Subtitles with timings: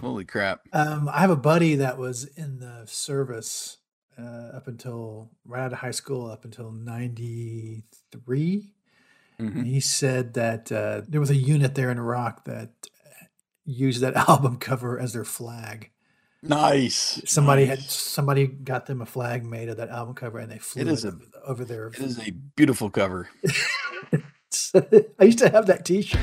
[0.00, 0.60] Holy crap.
[0.72, 3.78] Um, I have a buddy that was in the service
[4.18, 8.70] uh, up until right out of high school, up until 93.
[9.40, 9.54] Mhm.
[9.56, 12.70] And he said that uh, there was a unit there in Iraq that
[13.64, 15.90] used that album cover as their flag.
[16.42, 17.20] Nice.
[17.24, 20.82] Somebody had somebody got them a flag made of that album cover, and they flew
[20.82, 21.86] it, is a- over, there.
[21.88, 23.30] It is a beautiful cover.
[24.74, 26.20] I used to have that T-shirt.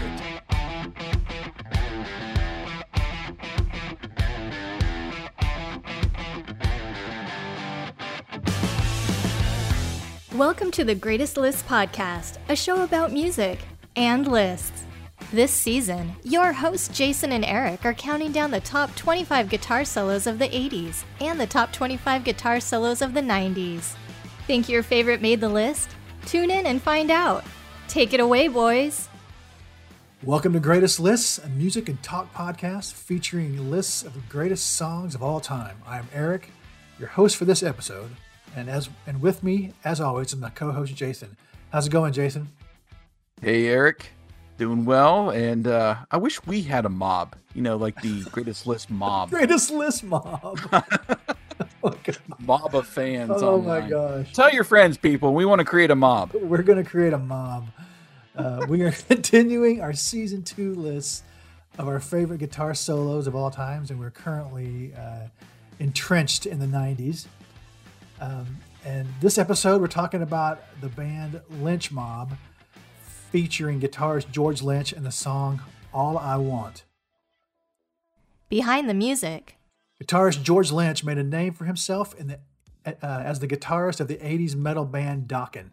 [10.42, 13.60] Welcome to the Greatest Lists podcast, a show about music
[13.96, 14.86] and lists.
[15.32, 20.26] This season, your hosts Jason and Eric are counting down the top 25 guitar solos
[20.26, 23.94] of the 80s and the top 25 guitar solos of the 90s.
[24.48, 25.92] Think your favorite made the list?
[26.26, 27.46] Tune in and find out.
[27.88, 29.10] Take it away, boys.
[30.24, 35.14] Welcome to Greatest Lists, a music and talk podcast featuring lists of the greatest songs
[35.14, 35.78] of all time.
[35.86, 36.50] I am Eric,
[36.98, 38.10] your host for this episode,
[38.56, 41.38] and as and with me, as always, is my co-host Jason.
[41.72, 42.50] How's it going, Jason?
[43.42, 44.12] Hey, Eric.
[44.58, 45.32] Doing well.
[45.32, 49.30] And uh, I wish we had a mob, you know, like the greatest list mob.
[49.30, 50.60] Greatest List mob.
[51.84, 51.96] oh,
[52.40, 53.32] mob of fans.
[53.36, 54.34] Oh, my gosh.
[54.34, 55.34] Tell your friends, people.
[55.34, 56.34] We want to create a mob.
[56.34, 57.68] We're going to create a mob.
[58.36, 61.24] Uh, we are continuing our season two list
[61.78, 65.28] of our favorite guitar solos of all times, and we're currently uh,
[65.80, 67.28] entrenched in the 90s.
[68.22, 72.38] Um, and this episode, we're talking about the band Lynch Mob,
[73.32, 76.84] featuring guitarist George Lynch and the song All I Want.
[78.48, 79.58] Behind the music.
[80.02, 82.40] Guitarist George Lynch made a name for himself in the,
[82.86, 85.72] uh, as the guitarist of the 80s metal band Dokken.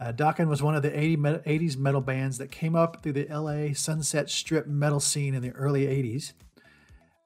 [0.00, 3.12] Uh, Dokken was one of the 80 me- 80s metal bands that came up through
[3.12, 6.32] the LA Sunset Strip metal scene in the early 80s.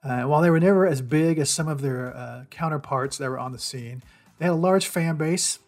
[0.03, 3.39] Uh, while they were never as big as some of their uh, counterparts that were
[3.39, 4.03] on the scene,
[4.39, 5.59] they had a large fan base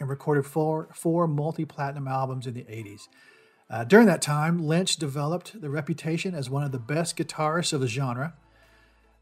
[0.00, 3.02] and recorded four, four multi platinum albums in the 80s.
[3.70, 7.80] Uh, during that time, Lynch developed the reputation as one of the best guitarists of
[7.80, 8.34] the genre.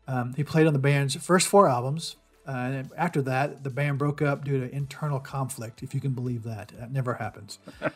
[0.08, 2.16] Um, he played on the band's first four albums.
[2.46, 6.10] Uh, and after that, the band broke up due to internal conflict, if you can
[6.10, 6.72] believe that.
[6.78, 7.58] That never happens.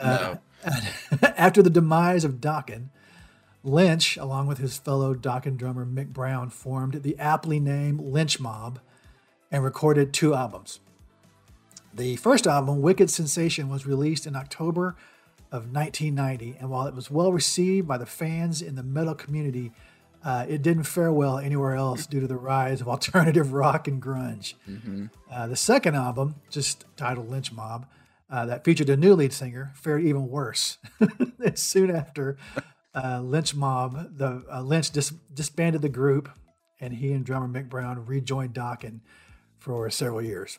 [0.00, 0.36] Uh,
[1.36, 2.90] after the demise of Dokken,
[3.64, 8.78] Lynch, along with his fellow Dokken drummer Mick Brown, formed the aptly named Lynch Mob
[9.50, 10.80] and recorded two albums.
[11.94, 14.94] The first album, Wicked Sensation, was released in October
[15.50, 19.72] of 1990, and while it was well received by the fans in the metal community,
[20.22, 24.02] uh, it didn't fare well anywhere else due to the rise of alternative rock and
[24.02, 24.54] grunge.
[25.32, 27.86] Uh, the second album, just titled Lynch Mob,
[28.30, 30.76] uh, that featured a new lead singer, fared even worse.
[31.54, 32.36] Soon after,
[32.94, 36.28] uh, Lynch Mob, the uh, Lynch dis- disbanded the group,
[36.80, 39.00] and he and drummer Mick Brown rejoined Dokken
[39.68, 40.58] for several years.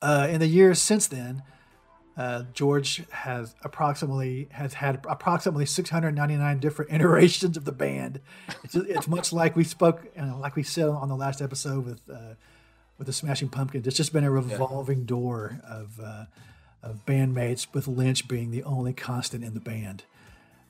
[0.00, 1.42] Uh, in the years since then,
[2.16, 8.20] uh, George has approximately has had approximately 699 different iterations of the band.
[8.62, 12.00] It's, it's much like we spoke, uh, like we said on the last episode with
[12.08, 12.34] uh,
[12.96, 13.88] with the Smashing Pumpkins.
[13.88, 16.26] It's just been a revolving door of uh,
[16.80, 20.04] of bandmates, with Lynch being the only constant in the band.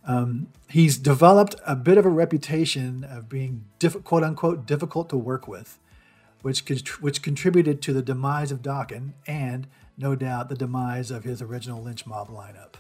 [0.07, 5.19] Um, he's developed a bit of a reputation of being diff- quote unquote difficult to
[5.19, 5.79] work with,
[6.45, 6.63] which
[7.01, 9.67] which contributed to the demise of Dokken and
[9.97, 12.75] no doubt the demise of his original Lynch Mob lineup.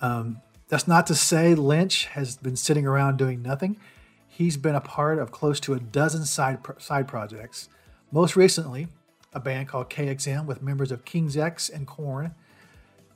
[0.00, 3.80] Um, that's not to say Lynch has been sitting around doing nothing.
[4.28, 7.68] He's been a part of close to a dozen side pro- side projects.
[8.12, 8.86] Most recently,
[9.32, 12.32] a band called KXM with members of King's X and Korn,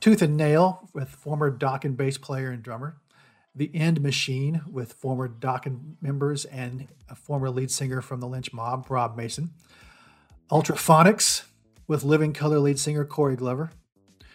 [0.01, 2.97] Tooth and Nail with former Dokken bass player and drummer,
[3.55, 8.51] The End Machine with former Dokken members and a former lead singer from the Lynch
[8.51, 9.51] Mob, Rob Mason,
[10.49, 11.43] Ultraphonix
[11.87, 13.71] with Living Colour lead singer Corey Glover.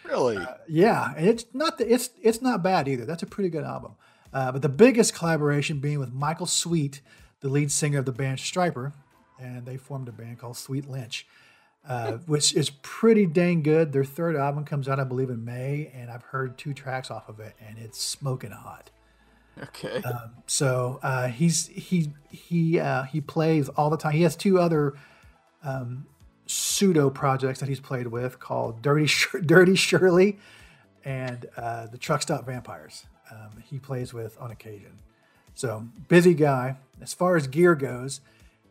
[0.05, 0.37] Really?
[0.67, 3.05] Yeah, and it's not the, it's it's not bad either.
[3.05, 3.95] That's a pretty good album.
[4.33, 7.01] Uh, but the biggest collaboration being with Michael Sweet,
[7.41, 8.93] the lead singer of the band Stryper,
[9.39, 11.27] and they formed a band called Sweet Lynch,
[11.87, 13.91] uh, which is pretty dang good.
[13.91, 17.29] Their third album comes out, I believe, in May, and I've heard two tracks off
[17.29, 18.89] of it, and it's smoking hot.
[19.61, 20.01] Okay.
[20.47, 24.13] So uh, he's he he uh, he plays all the time.
[24.13, 24.93] He has two other
[25.63, 26.05] um,
[26.45, 30.39] pseudo projects that he's played with called Dirty Shir- Dirty Shirley
[31.05, 33.05] and uh, the Truck Stop Vampires.
[33.31, 34.99] Um, he plays with on occasion.
[35.53, 36.77] So busy guy.
[37.01, 38.21] As far as gear goes,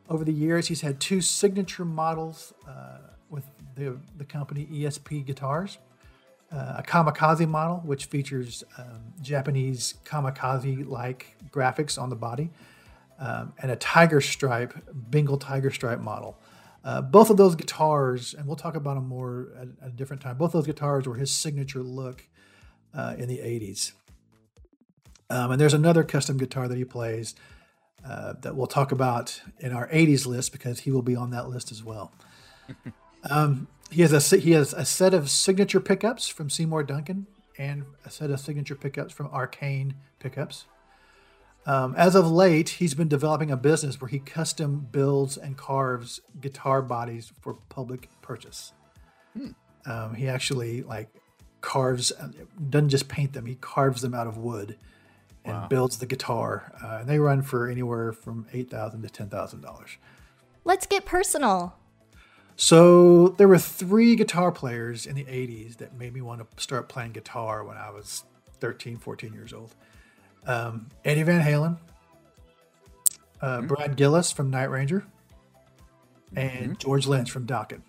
[0.09, 2.99] over the years he's had two signature models uh,
[3.31, 3.45] with
[3.77, 5.79] the the company ESP guitars
[6.53, 12.51] uh, a kamikaze model, which features um, Japanese kamikaze like graphics on the body,
[13.19, 16.39] um, and a tiger stripe, Bengal tiger stripe model.
[16.85, 20.23] Uh, both of those guitars, and we'll talk about them more at, at a different
[20.23, 20.39] time.
[20.39, 22.27] Both those guitars were his signature look
[22.95, 23.93] uh, in the '80s.
[25.31, 27.35] Um, and there's another custom guitar that he plays
[28.09, 31.51] uh, that we'll talk about in our '80s list because he will be on that
[31.51, 32.13] list as well.
[33.91, 37.27] um, he has a he has a set of signature pickups from Seymour Duncan
[37.59, 40.67] and a set of signature pickups from Arcane Pickups.
[41.67, 46.21] Um, as of late, he's been developing a business where he custom builds and carves
[46.41, 48.73] guitar bodies for public purchase.
[49.37, 49.51] Hmm.
[49.85, 51.09] Um, he actually like
[51.61, 52.13] carves,
[52.71, 54.79] doesn't just paint them; he carves them out of wood
[55.45, 55.69] and wow.
[55.69, 56.73] builds the guitar.
[56.83, 59.99] Uh, and they run for anywhere from eight thousand to ten thousand dollars.
[60.65, 61.75] Let's get personal.
[62.61, 66.89] So there were three guitar players in the 80s that made me want to start
[66.89, 68.25] playing guitar when I was
[68.59, 69.75] 13, 14 years old
[70.49, 71.79] um, Eddie Van Halen,
[73.41, 73.67] uh, mm-hmm.
[73.67, 75.05] Brad Gillis from Night Ranger,
[76.35, 76.73] and mm-hmm.
[76.75, 77.83] George Lynch from Dokken.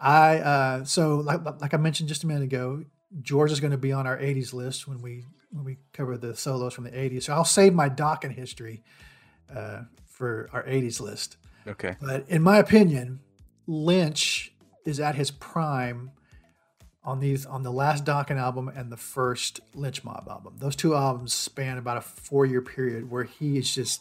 [0.00, 2.84] I uh, so like, like I mentioned just a minute ago,
[3.20, 6.34] George is going to be on our '80s list when we when we cover the
[6.34, 7.24] solos from the '80s.
[7.24, 8.82] So I'll save my Dokken history
[9.54, 11.36] uh, for our '80s list.
[11.66, 11.96] Okay.
[12.00, 13.20] But in my opinion,
[13.68, 14.50] Lynch
[14.86, 16.10] is at his prime
[17.04, 20.54] on these on the last Dokken album and the first Lynch Mob album.
[20.58, 24.00] Those two albums span about a four year period where he is just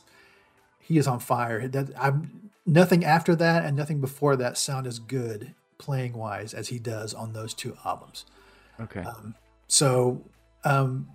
[0.80, 1.68] he is on fire.
[1.68, 6.70] That I'm nothing after that and nothing before that sound as good playing wise as
[6.70, 8.26] he does on those two albums.
[8.80, 9.02] Okay.
[9.02, 9.36] Um,
[9.68, 10.24] so
[10.64, 11.10] um,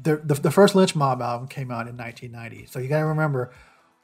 [0.00, 2.66] the, the the first Lynch Mob album came out in 1990.
[2.66, 3.52] So you got to remember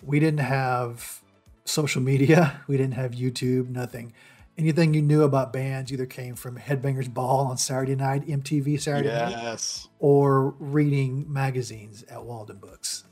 [0.02, 1.20] we didn't have
[1.66, 4.12] social media, we didn't have YouTube, nothing
[4.58, 9.08] anything you knew about bands either came from Headbangers Ball on Saturday night, MTV Saturday
[9.08, 9.84] yes.
[9.84, 13.04] night, or reading magazines at Waldenbooks.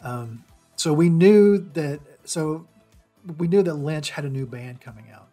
[0.00, 0.44] Um,
[0.76, 2.00] so we knew that.
[2.24, 2.66] So
[3.38, 5.28] we knew that Lynch had a new band coming out,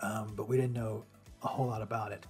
[0.00, 1.04] um, but we didn't know
[1.42, 2.26] a whole lot about it.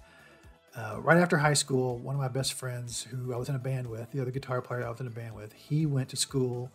[0.75, 3.59] Uh, right after high school, one of my best friends, who I was in a
[3.59, 6.15] band with, the other guitar player I was in a band with, he went to
[6.15, 6.71] school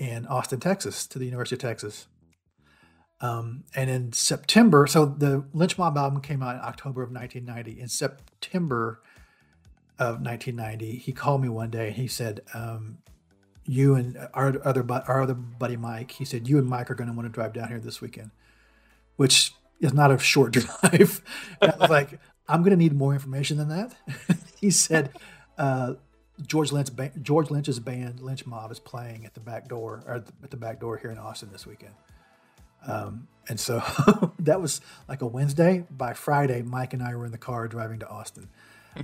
[0.00, 2.08] in Austin, Texas, to the University of Texas
[3.20, 7.80] um, and in September, so the Lynch Mob album came out in October of 1990.
[7.80, 9.02] In September
[9.98, 12.98] of 1990, he called me one day and he said, um,
[13.66, 17.08] "You and our other our other buddy Mike," he said, "You and Mike are going
[17.08, 18.30] to want to drive down here this weekend,"
[19.16, 21.20] which is not a short drive.
[21.60, 22.18] I was like,
[22.48, 23.94] "I'm going to need more information than that."
[24.60, 25.12] he said.
[25.58, 25.94] Uh,
[26.46, 26.88] George Lynch,
[27.22, 30.80] George Lynch's band, Lynch Mob, is playing at the back door, or at the back
[30.80, 31.94] door here in Austin this weekend.
[32.86, 33.82] Um, and so
[34.38, 35.84] that was like a Wednesday.
[35.90, 38.48] By Friday, Mike and I were in the car driving to Austin.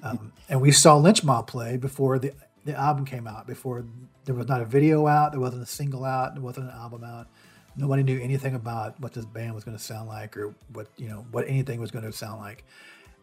[0.03, 2.33] Um, and we saw Lynch Mob play before the,
[2.65, 3.85] the album came out, before
[4.25, 7.05] there was not a video out, there wasn't a single out, there wasn't an album
[7.05, 7.29] out.
[7.77, 11.09] Nobody knew anything about what this band was going to sound like or what, you
[11.09, 12.65] know, what anything was going to sound like.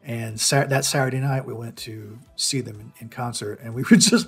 [0.06, 3.98] And that Saturday night, we went to see them in, in concert, and we were
[3.98, 4.28] just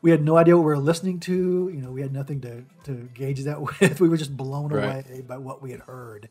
[0.00, 1.70] we had no idea what we were listening to.
[1.72, 4.00] You know, we had nothing to, to gauge that with.
[4.00, 5.06] We were just blown right.
[5.06, 6.28] away by what we had heard,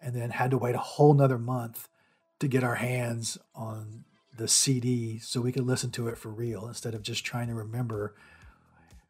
[0.00, 1.88] and then had to wait a whole nother month
[2.40, 4.04] to get our hands on
[4.36, 7.54] the CD so we could listen to it for real instead of just trying to
[7.54, 8.14] remember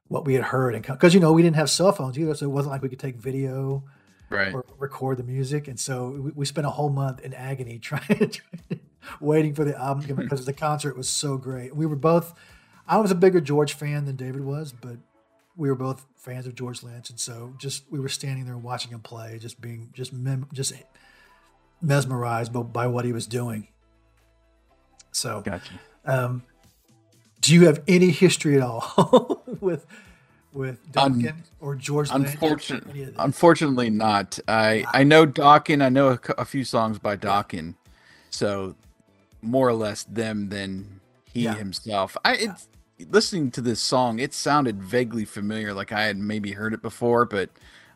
[0.06, 0.74] what we had heard.
[0.74, 2.88] And because you know we didn't have cell phones either, so it wasn't like we
[2.88, 3.84] could take video
[4.30, 4.54] right.
[4.54, 5.68] or record the music.
[5.68, 8.80] And so we, we spent a whole month in agony trying, trying
[9.20, 11.74] waiting for the album because the concert was so great.
[11.74, 12.34] We were both
[12.88, 14.96] I was a bigger George fan than David was, but
[15.56, 18.92] we were both fans of George Lynch, and so just we were standing there watching
[18.92, 20.72] him play, just being just mem- just
[21.82, 23.68] mesmerized by, by, what he was doing.
[25.12, 25.72] So, gotcha.
[26.06, 26.42] Um,
[27.40, 29.84] do you have any history at all with
[30.52, 33.16] with Dokken um, or George unfortunately, Lynch?
[33.18, 34.38] Unfortunately, not.
[34.48, 35.84] I I know Dokken.
[35.84, 37.74] I know a, a few songs by Dokken,
[38.30, 38.76] so
[39.42, 41.54] more or less them than he yeah.
[41.54, 42.16] himself.
[42.24, 42.68] I it's
[43.08, 47.24] listening to this song, it sounded vaguely familiar, like I had maybe heard it before,
[47.24, 47.50] but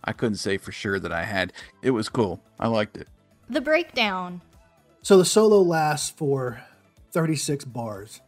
[0.05, 1.53] I couldn't say for sure that I had.
[1.83, 2.41] It was cool.
[2.59, 3.09] I liked it.
[3.49, 4.43] The breakdown.
[5.03, 6.63] So the solo lasts for
[7.13, 8.21] 36 bars.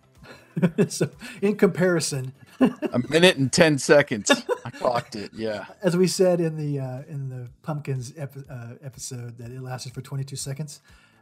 [0.88, 1.10] so
[1.42, 4.30] in comparison, a minute and 10 seconds.
[4.64, 5.32] I clocked it.
[5.34, 5.66] Yeah.
[5.82, 9.94] As we said in the uh, in the Pumpkins epi- uh, episode that it lasted
[9.94, 10.80] for 22 seconds.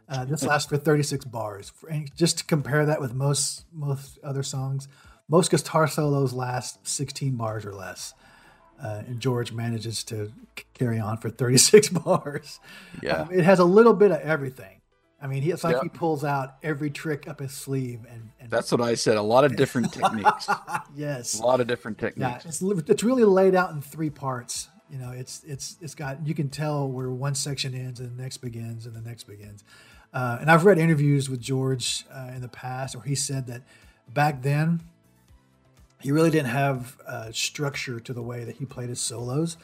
[0.09, 1.69] Uh, this lasts for 36 bars.
[1.69, 4.87] For, just to compare that with most most other songs,
[5.27, 8.13] most guitar solos last 16 bars or less.
[8.83, 12.59] Uh, and George manages to c- carry on for 36 bars.
[13.01, 13.21] Yeah.
[13.21, 14.81] Um, it has a little bit of everything.
[15.21, 15.83] I mean, he, it's like yep.
[15.83, 19.15] he pulls out every trick up his sleeve, and, and that's what I said.
[19.15, 20.49] A lot of different techniques.
[20.93, 22.43] yes, a lot of different techniques.
[22.43, 24.67] Yeah, it's it's really laid out in three parts.
[24.89, 28.21] You know, it's it's it's got you can tell where one section ends and the
[28.21, 29.63] next begins and the next begins.
[30.13, 33.63] Uh, and I've read interviews with George uh, in the past where he said that
[34.07, 34.81] back then
[36.03, 39.55] he really didn't have uh, structure to the way that he played his solos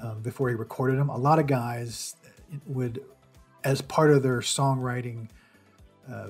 [0.00, 1.08] um, before he recorded them.
[1.08, 2.16] A lot of guys
[2.66, 3.02] would,
[3.64, 5.28] as part of their songwriting,
[6.10, 6.28] uh,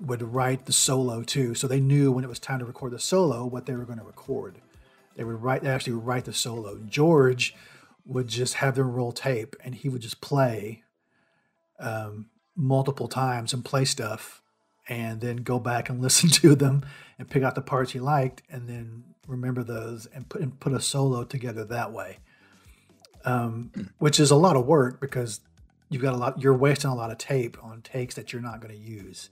[0.00, 2.98] would write the solo too, so they knew when it was time to record the
[2.98, 4.58] solo what they were going to record.
[5.14, 6.78] They would write, they actually write the solo.
[6.88, 7.54] George
[8.06, 10.82] would just have them roll tape, and he would just play
[11.78, 14.42] um, multiple times and play stuff
[14.88, 16.84] and then go back and listen to them
[17.18, 20.72] and pick out the parts you liked and then remember those and put and put
[20.72, 22.18] a solo together that way.
[23.22, 23.82] Um, hmm.
[23.98, 25.40] which is a lot of work because
[25.90, 28.60] you've got a lot you're wasting a lot of tape on takes that you're not
[28.60, 29.28] going to use.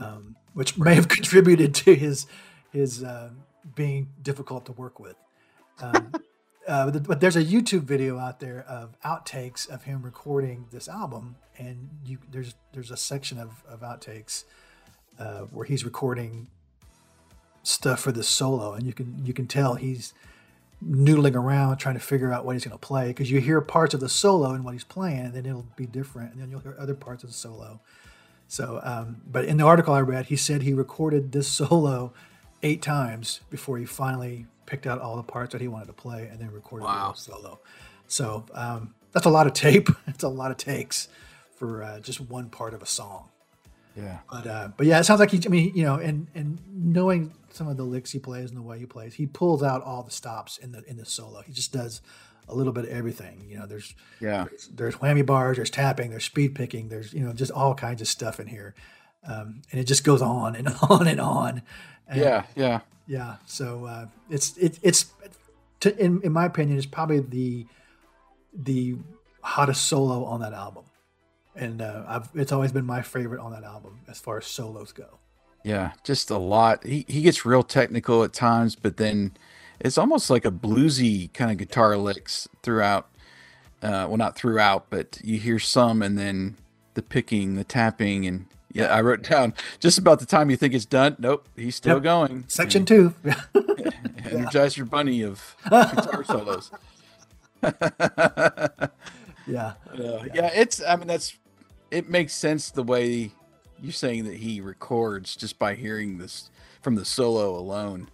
[0.00, 2.26] Um, which may have contributed to his
[2.72, 3.30] his uh,
[3.74, 5.16] being difficult to work with.
[5.80, 6.12] Um,
[6.68, 11.36] uh, but there's a YouTube video out there of outtakes of him recording this album,
[11.56, 14.44] and you, there's there's a section of, of outtakes
[15.18, 16.48] uh, where he's recording
[17.62, 20.12] stuff for this solo, and you can you can tell he's
[20.84, 23.94] noodling around trying to figure out what he's going to play because you hear parts
[23.94, 26.60] of the solo and what he's playing, and then it'll be different, and then you'll
[26.60, 27.80] hear other parts of the solo.
[28.46, 32.12] So, um, but in the article I read, he said he recorded this solo
[32.62, 36.28] eight times before he finally picked out all the parts that he wanted to play
[36.30, 37.12] and then recorded wow.
[37.12, 37.60] the solo.
[38.06, 39.88] So um, that's a lot of tape.
[40.06, 41.08] It's a lot of takes
[41.56, 43.28] for uh, just one part of a song.
[43.96, 44.18] Yeah.
[44.30, 45.40] But uh, but yeah, it sounds like he.
[45.44, 48.62] I mean, you know, and and knowing some of the licks he plays and the
[48.62, 51.42] way he plays, he pulls out all the stops in the in the solo.
[51.42, 52.00] He just does
[52.48, 53.44] a little bit of everything.
[53.48, 57.24] You know, there's yeah, there's, there's whammy bars, there's tapping, there's speed picking, there's you
[57.24, 58.74] know just all kinds of stuff in here,
[59.26, 61.62] um, and it just goes on and on and on.
[62.06, 63.36] And, yeah, yeah, yeah.
[63.46, 65.06] So uh, it's it, it's
[65.80, 67.66] to, in in my opinion, it's probably the
[68.52, 68.96] the
[69.40, 70.84] hottest solo on that album,
[71.56, 75.18] and uh, it's always been my favorite on that album as far as solos go.
[75.64, 76.84] Yeah, just a lot.
[76.84, 79.32] He he gets real technical at times, but then
[79.80, 83.10] it's almost like a bluesy kind of guitar licks throughout.
[83.80, 86.56] Uh, well, not throughout, but you hear some, and then
[86.94, 90.74] the picking, the tapping, and yeah, I wrote down just about the time you think
[90.74, 91.16] it's done.
[91.18, 92.02] Nope, he's still yep.
[92.02, 92.44] going.
[92.48, 93.14] Section two.
[93.24, 96.70] Energizer bunny of guitar solos.
[99.46, 99.72] yeah.
[99.92, 100.82] Uh, yeah, it's.
[100.82, 101.36] I mean, that's.
[101.90, 103.32] It makes sense the way
[103.80, 106.50] you're saying that he records just by hearing this
[106.82, 108.10] from the solo alone.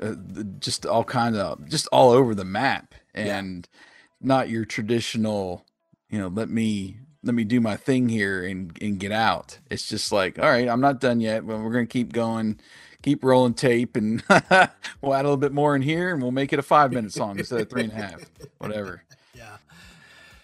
[0.00, 0.14] Uh,
[0.58, 4.26] just all kind of just all over the map and yeah.
[4.26, 5.64] not your traditional
[6.10, 9.58] you know let me let me do my thing here and and get out.
[9.70, 12.58] It's just like, all right, I'm not done yet, but we're gonna keep going,
[13.02, 16.52] keep rolling tape, and we'll add a little bit more in here, and we'll make
[16.52, 18.20] it a five minute song instead of three and a half,
[18.58, 19.02] whatever.
[19.34, 19.58] Yeah.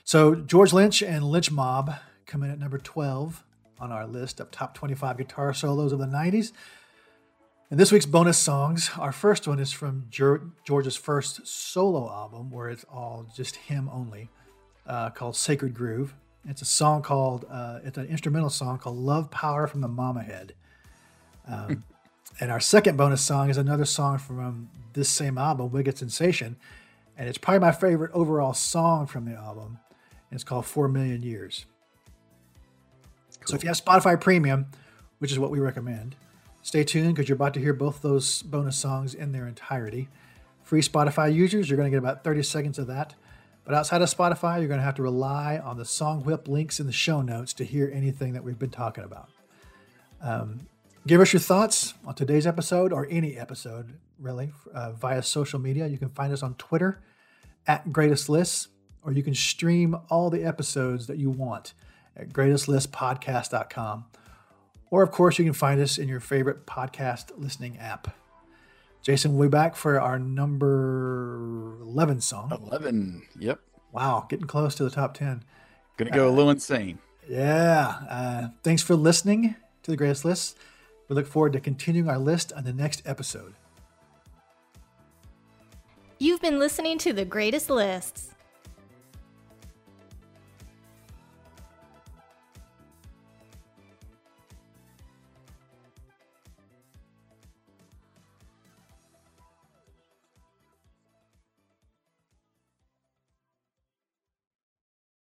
[0.05, 1.95] So George Lynch and Lynch Mob
[2.27, 3.43] come in at number twelve
[3.81, 6.53] on our list of top twenty-five guitar solos of the '90s.
[7.71, 12.69] And this week's bonus songs, our first one is from George's first solo album, where
[12.69, 14.29] it's all just him only,
[14.87, 16.13] uh, called Sacred Groove.
[16.49, 20.23] It's a song called, uh, it's an instrumental song called Love Power from the Mama
[20.23, 20.55] Head.
[21.47, 21.85] Um,
[22.41, 26.57] and our second bonus song is another song from this same album, Wicked Sensation.
[27.17, 29.79] And it's probably my favorite overall song from the album.
[30.31, 31.67] And it's called Four Million Years.
[33.41, 33.47] Cool.
[33.47, 34.67] So if you have Spotify Premium,
[35.19, 36.17] which is what we recommend,
[36.63, 40.09] stay tuned because you're about to hear both those bonus songs in their entirety.
[40.65, 43.15] Free Spotify users, you're going to get about 30 seconds of that.
[43.65, 46.87] But outside of Spotify, you're going to have to rely on the Songwhip links in
[46.87, 49.29] the show notes to hear anything that we've been talking about.
[50.21, 50.67] Um,
[51.07, 55.87] give us your thoughts on today's episode or any episode, really, uh, via social media.
[55.87, 57.01] You can find us on Twitter
[57.67, 58.69] at Greatest Lists,
[59.05, 61.75] or you can stream all the episodes that you want
[62.17, 64.05] at greatestlistpodcast.com.
[64.91, 68.15] Or, of course, you can find us in your favorite podcast listening app.
[69.03, 72.57] Jason, we'll be back for our number 11 song.
[72.69, 73.23] 11.
[73.39, 73.61] Yep.
[73.91, 74.27] Wow.
[74.29, 75.43] Getting close to the top 10.
[75.97, 76.99] Gonna go uh, a little insane.
[77.29, 77.97] Yeah.
[78.09, 80.57] Uh, thanks for listening to the greatest list.
[81.09, 83.55] We look forward to continuing our list on the next episode.
[86.19, 88.33] You've been listening to the greatest lists.